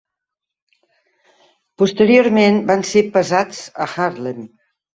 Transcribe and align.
Posteriorment 1.83 2.59
van 2.73 2.83
ser 2.95 3.05
pesats 3.19 3.63
a 3.87 3.91
Harlem. 3.95 4.45